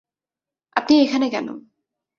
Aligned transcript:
আপনি 0.75 0.93
এখানে 1.01 1.27
কেন? 1.29 1.47